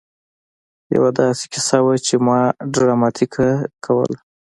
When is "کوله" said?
3.85-4.17